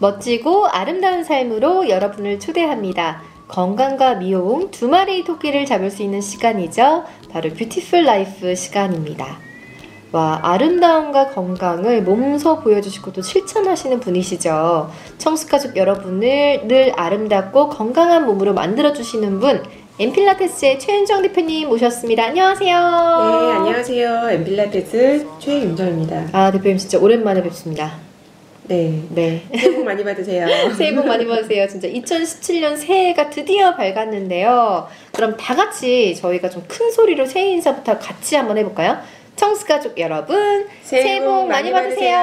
[0.00, 3.22] 멋지고 아름다운 삶으로 여러분을 초대합니다.
[3.48, 7.04] 건강과 미용 두 마리의 토끼를 잡을 수 있는 시간이죠.
[7.30, 9.38] 바로 Beautiful Life 시간입니다.
[10.12, 14.90] 와, 아름다움과 건강을 몸소 보여주시고 또 실천하시는 분이시죠.
[15.18, 19.62] 청수가족 여러분을 늘 아름답고 건강한 몸으로 만들어주시는 분,
[19.98, 22.24] 앤필라테스의 최윤정 대표님 모셨습니다.
[22.24, 22.76] 안녕하세요.
[22.76, 24.30] 네, 안녕하세요.
[24.30, 26.28] 앤필라테스 최윤정입니다.
[26.32, 28.09] 아, 대표님 진짜 오랜만에 뵙습니다.
[28.74, 29.02] 네.
[29.10, 29.42] 네.
[29.52, 30.46] 새해 복 많이 받으세요.
[30.78, 31.66] 새해 복 많이 받으세요.
[31.66, 34.86] 진짜 2017년 새해가 드디어 밝았는데요.
[35.12, 38.98] 그럼 다 같이 저희가 좀 큰 소리로 새해 인사부터 같이 한번 해볼까요?
[39.34, 42.18] 청스 가족 여러분, 새해, 새해 복 많이, 많이 받으세요.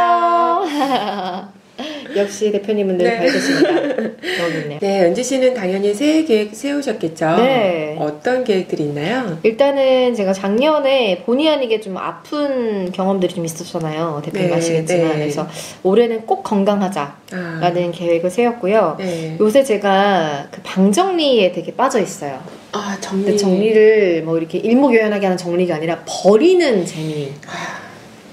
[0.63, 1.49] 받으세요.
[2.15, 3.17] 역시 대표님은 늘 네.
[3.17, 3.71] 밝으십니다.
[4.37, 4.79] 너무.
[4.79, 7.35] 네, 은지 씨는 당연히 새해 계획 세우셨겠죠?
[7.37, 7.95] 네.
[7.99, 9.37] 어떤 계획들이 있나요?
[9.43, 14.21] 일단은 제가 작년에 본의 아니게 좀 아픈 경험들이 좀 있었잖아요.
[14.25, 15.07] 대표님 네, 아시겠지만.
[15.09, 15.19] 네.
[15.19, 15.47] 그래서
[15.83, 17.91] 올해는 꼭 건강하자라는 아.
[17.93, 18.95] 계획을 세웠고요.
[18.99, 19.37] 네.
[19.39, 22.39] 요새 제가 그 방정리에 되게 빠져 있어요.
[22.71, 23.37] 아, 정리.
[23.37, 27.31] 정리를 뭐 이렇게 일목요연하게 하는 정리가 아니라 버리는 재미.
[27.47, 27.76] 아.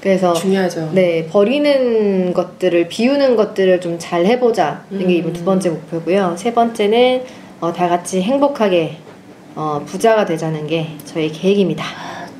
[0.05, 0.91] 그래서 중요하죠.
[0.92, 5.10] 네 버리는 것들을 비우는 것들을 좀 잘 해보자 이게 음.
[5.10, 6.34] 이번 두 번째 목표고요.
[6.36, 7.22] 세 번째는
[7.60, 8.97] 어, 다 같이 행복하게
[9.56, 11.84] 어, 부자가 되자는 게 저희 계획입니다.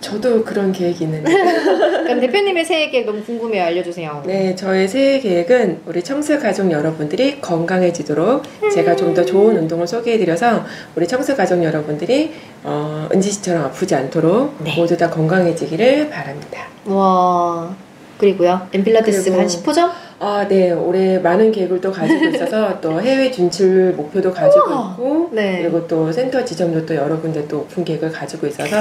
[0.05, 1.33] 저도 그런 계획이 있는데.
[2.05, 3.65] 그럼 대표님의 새해 계획 너무 궁금해요.
[3.65, 4.23] 알려주세요.
[4.27, 8.43] 네, 저의 새해 계획은 우리 청스 가족 여러분들이 건강해지도록
[8.75, 10.65] 제가 좀 더 좋은 운동을 소개해드려서
[10.97, 12.33] 우리 청스 가족 여러분들이
[12.65, 14.75] 어, 은지 씨처럼 아프지 않도록 네.
[14.77, 16.67] 모두 다 건강해지기를 바랍니다.
[16.85, 17.75] 와.
[18.19, 18.69] 그리고요.
[18.73, 19.91] 앤필라테스가 한 10호점?
[20.19, 20.73] 아, 네.
[20.73, 24.65] 올해 많은 계획을 또 가지고 있어서 또 해외 진출 목표도 가지고.
[24.65, 25.63] 있고 네.
[25.63, 28.77] 그리고 또 센터 지점도 또 여러 군데 또 오픈 계획을 가지고 있어서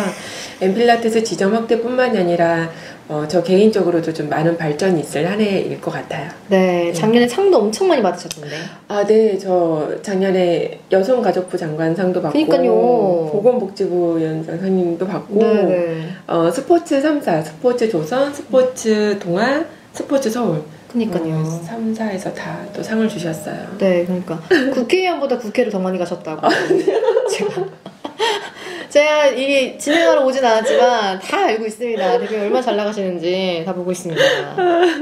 [0.62, 2.70] 엠필라테스 지점 확대뿐만이 아니라
[3.10, 6.30] 어, 저 개인적으로도 좀 많은 발전이 있을 한 해일 것 같아요.
[6.48, 6.94] 네, 네.
[6.94, 8.56] 작년에 상도 엄청 많이 받으셨던데.
[8.88, 9.38] 아, 네.
[9.38, 13.30] 저 작년에 여성가족부 장관 상도 받고 그러니까요.
[13.32, 15.64] 보건복지부 연장상님도 받고 네네.
[15.66, 16.08] 네.
[16.28, 21.36] 어, 스포츠 3사, 스포츠 조선, 스포츠 동아, 스포츠 서울 그니까요.
[21.36, 23.56] 어, 3, 4에서 다 또 상을 주셨어요.
[23.78, 24.40] 네, 그러니까
[24.74, 26.48] 국회의원보다 국회를 더 많이 가셨다고.
[27.30, 27.66] 제가
[28.90, 32.20] 제가 이게 진행하러 오진 않았지만 다 알고 있습니다.
[32.20, 34.22] 대표님 얼마나 잘 나가시는지 다 보고 있습니다.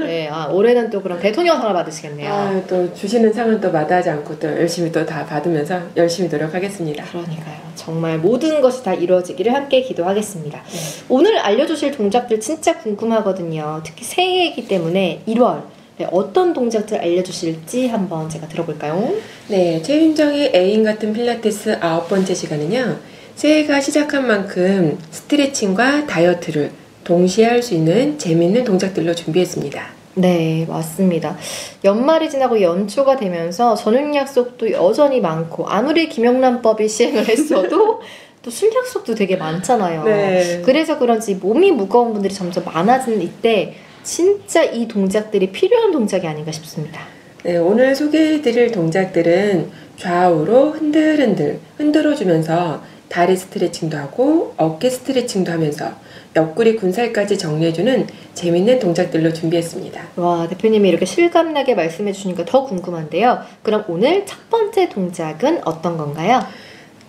[0.00, 2.32] 네, 아, 올해는 또 그럼 대통령 상을 받으시겠네요.
[2.32, 7.04] 아, 또 주시는 상은 또 마다하지 않고 또 열심히 또 다 받으면서 열심히 노력하겠습니다.
[7.04, 7.56] 그러니까요.
[7.74, 10.62] 정말 모든 것이 다 이루어지기를 함께 기도하겠습니다.
[10.62, 10.78] 네.
[11.10, 13.82] 오늘 알려주실 동작들 진짜 궁금하거든요.
[13.84, 15.62] 특히 새해이기 때문에 1월
[15.98, 19.12] 네, 어떤 동작들 알려주실지 한번 제가 들어볼까요?
[19.48, 22.96] 네, 최윤정의 애인 같은 필라테스 아홉 번째 시간은요.
[23.34, 26.70] 새해가 시작한 만큼 스트레칭과 다이어트를
[27.04, 29.82] 동시에 할 수 있는 재미있는 동작들로 준비했습니다.
[30.14, 31.36] 네, 맞습니다.
[31.84, 38.00] 연말이 지나고 연초가 되면서 저녁 약속도 여전히 많고 아무리 김영란법이 시행을 했어도
[38.42, 40.02] 또 술 약속도 되게 많잖아요.
[40.02, 40.62] 네.
[40.64, 47.00] 그래서 그런지 몸이 무거운 분들이 점점 많아지는 이때 진짜 이 동작들이 필요한 동작이 아닌가 싶습니다.
[47.44, 55.92] 네, 오늘 소개해드릴 동작들은 좌우로 흔들흔들 흔들어주면서 다리 스트레칭도 하고 어깨 스트레칭도 하면서
[56.34, 60.02] 옆구리 군살까지 정리해주는 재밌는 동작들로 준비했습니다.
[60.16, 63.40] 와, 대표님이 이렇게 실감나게 말씀해 주시니까 더 궁금한데요.
[63.62, 66.42] 그럼 오늘 첫 번째 동작은 어떤 건가요?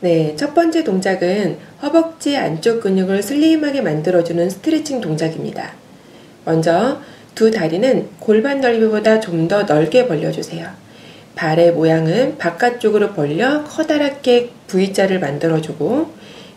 [0.01, 5.82] 네, 첫 번째 동작은 허벅지 안쪽 근육을 슬림하게 만들어주는 스트레칭 동작입니다.
[6.45, 6.99] 먼저
[7.35, 10.67] 두 다리는 골반 넓이보다 좀 더 넓게 벌려주세요.
[11.35, 16.11] 발의 모양은 바깥쪽으로 벌려 커다랗게 V자를 만들어주고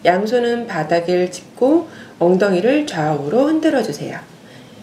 [0.04, 1.88] 양손은 바닥을 짚고
[2.18, 4.18] 엉덩이를 좌우로 흔들어주세요.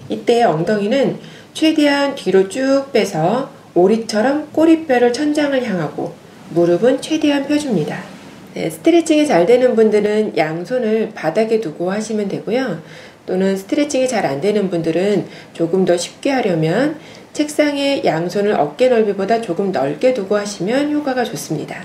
[0.09, 1.17] 이때 엉덩이는
[1.53, 6.13] 최대한 뒤로 쭉 빼서 오리처럼 꼬리뼈를 천장을 향하고
[6.49, 8.12] 무릎은 최대한 펴줍니다.
[8.53, 12.81] 네, 스트레칭이 잘 되는 분들은 양손을 바닥에 두고 하시면 되고요.
[13.25, 16.97] 또는 스트레칭이 잘 안 되는 분들은 조금 더 쉽게 하려면
[17.33, 21.83] 책상에 양손을 어깨 넓이보다 조금 넓게 두고 하시면 효과가 좋습니다.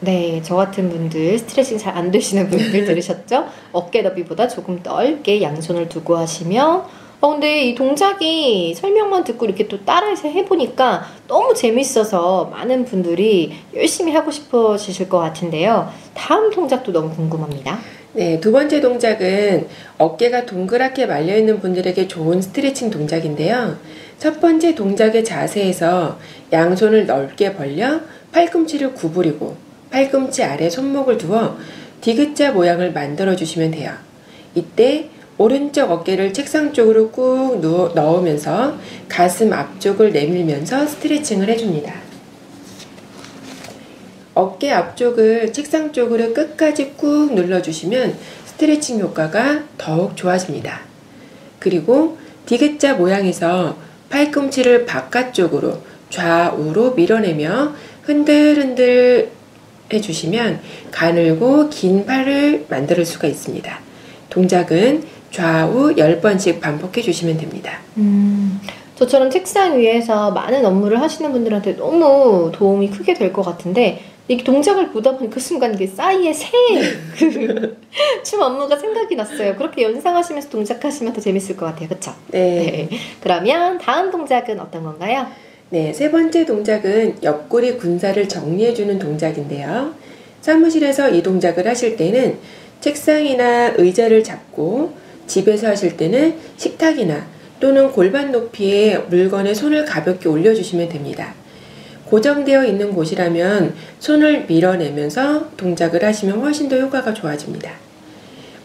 [0.00, 3.46] 네, 저 같은 분들 스트레칭 잘 안 되시는 분들 들으셨죠?
[3.72, 6.84] 어깨 넓이보다 조금 넓게 양손을 두고 하시면
[7.20, 14.12] 어, 근데 이 동작이 설명만 듣고 이렇게 또 따라해서 해보니까 너무 재밌어서 많은 분들이 열심히
[14.12, 15.90] 하고 싶어지실 것 같은데요.
[16.14, 17.78] 다음 동작도 너무 궁금합니다.
[18.12, 19.66] 네, 두 번째 동작은
[19.98, 23.76] 어깨가 동그랗게 말려있는 분들에게 좋은 스트레칭 동작인데요.
[24.18, 26.18] 첫 번째 동작의 자세에서
[26.52, 28.00] 양손을 넓게 벌려
[28.32, 29.56] 팔꿈치를 구부리고
[29.90, 31.56] 팔꿈치 아래 손목을 두어
[32.02, 33.92] 디귿자 모양을 만들어 주시면 돼요.
[34.54, 38.78] 이때 오른쪽 어깨를 책상 쪽으로 꾹 누워, 넣으면서
[39.08, 41.92] 가슴 앞쪽을 내밀면서 스트레칭을 해줍니다.
[44.34, 48.16] 어깨 앞쪽을 책상 쪽으로 끝까지 꾹 눌러주시면
[48.46, 50.80] 스트레칭 효과가 더욱 좋아집니다.
[51.58, 53.76] 그리고 디귿자 모양에서
[54.10, 59.30] 팔꿈치를 바깥쪽으로 좌우로 밀어내며 흔들흔들
[59.92, 60.60] 해주시면
[60.90, 63.80] 가늘고 긴 팔을 만들 수가 있습니다.
[64.30, 65.04] 동작은
[65.34, 67.80] 좌우 10번씩 반복해 주시면 됩니다.
[67.96, 68.60] 음,
[68.94, 74.92] 저처럼 책상 위에서 많은 업무를 하시는 분들한테 너무 도움이 크게 될 것 같은데 이 동작을
[74.92, 79.56] 보다 보니 그 순간 그 싸이의 새그춤 업무가 생각이 났어요.
[79.56, 81.88] 그렇게 연상하시면서 동작하시면 더 재밌을 것 같아요.
[81.88, 82.12] 그렇죠?
[82.28, 82.86] 네.
[82.88, 82.98] 네.
[83.20, 85.26] 그러면 다음 동작은 어떤 건가요?
[85.70, 89.94] 네, 세 번째 동작은 옆구리 군살을 정리해주는 동작인데요.
[90.42, 92.38] 사무실에서 이 동작을 하실 때는
[92.80, 97.26] 책상이나 의자를 잡고 집에서 하실 때는 식탁이나
[97.60, 101.34] 또는 골반 높이에 물건에 손을 가볍게 올려주시면 됩니다.
[102.06, 107.70] 고정되어 있는 곳이라면 손을 밀어내면서 동작을 하시면 훨씬 더 효과가 좋아집니다.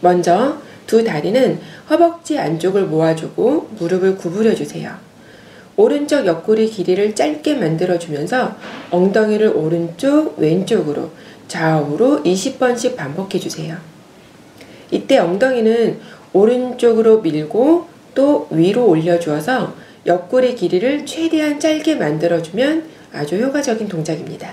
[0.00, 1.58] 먼저 두 다리는
[1.88, 4.92] 허벅지 안쪽을 모아주고 무릎을 구부려 주세요.
[5.76, 8.56] 오른쪽 옆구리 길이를 짧게 만들어주면서
[8.90, 11.10] 엉덩이를 오른쪽, 왼쪽으로
[11.48, 13.76] 좌우로 20번씩 반복해 주세요.
[14.90, 15.98] 이때 엉덩이는
[16.32, 19.72] 오른쪽으로 밀고 또 위로 올려주어서
[20.06, 24.50] 옆구리 길이를 최대한 짧게 만들어주면 아주 효과적인 동작입니다.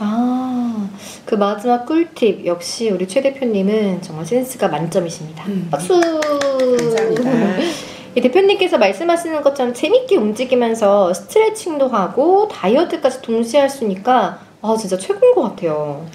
[0.00, 0.88] 아,
[1.24, 5.44] 그 마지막 꿀팁 역시 우리 최 대표님은 정말 센스가 만점이십니다.
[5.46, 5.68] 음.
[5.70, 6.00] 박수.
[6.00, 7.22] 감사합니다.
[8.14, 15.34] 이 대표님께서 말씀하시는 것처럼 재밌게 움직이면서 스트레칭도 하고 다이어트까지 동시에 할수 있으니까 아 진짜 최고인
[15.34, 16.06] 것 같아요.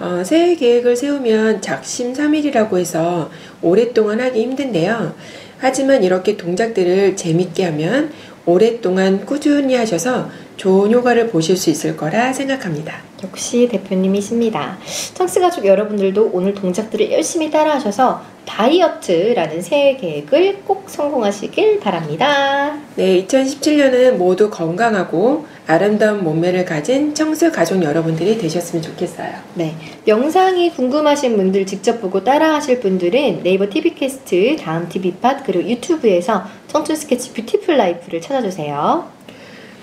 [0.00, 3.30] 어, 새해 계획을 세우면 작심삼일이라고 해서
[3.60, 5.14] 오랫동안 하기 힘든데요.
[5.58, 8.10] 하지만 이렇게 동작들을 재밌게 하면
[8.46, 12.96] 오랫동안 꾸준히 하셔서 좋은 효과를 보실 수 있을 거라 생각합니다.
[13.24, 14.76] 역시 대표님이십니다.
[15.14, 22.78] 청스 가족 여러분들도 오늘 동작들을 열심히 따라하셔서 다이어트라는 새해 계획을 꼭 성공하시길 바랍니다.
[22.94, 29.30] 네, 2017년은 모두 건강하고 아름다운 몸매를 가진 청스 가족 여러분들이 되셨으면 좋겠어요.
[29.54, 29.74] 네.
[30.06, 37.32] 영상이 궁금하신 분들 직접 보고 따라하실 분들은 네이버 TV캐스트, 다음 TV팟, 그리고 유튜브에서 청춘 스케치
[37.32, 39.19] 뷰티풀 라이프를 찾아주세요.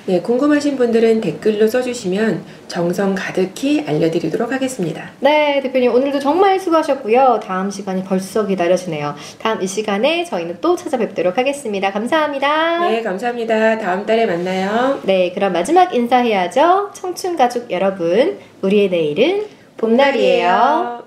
[0.08, 5.12] 네, 궁금하신 분들은 댓글로 써주시면 정성 가득히 알려드리도록 하겠습니다.
[5.20, 7.42] 네, 대표님 오늘도 정말 수고하셨고요.
[7.44, 9.16] 다음 시간이 벌써 기다려지네요.
[9.40, 11.92] 다음 이 시간에 저희는 또 찾아뵙도록 하겠습니다.
[11.92, 12.88] 감사합니다.
[12.88, 13.80] 네, 감사합니다.
[13.80, 15.02] 다음 달에 만나요.
[15.04, 16.92] 네, 그럼 마지막 인사해야죠.
[16.94, 19.46] 청춘 가족 여러분, 우리의 내일은
[19.76, 21.07] 봄날이에요.